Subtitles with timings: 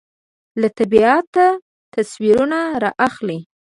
[0.61, 1.45] له طبیعته
[1.93, 3.39] تصویرونه رااخلي